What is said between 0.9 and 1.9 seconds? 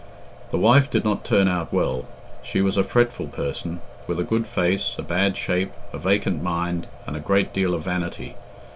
not turn out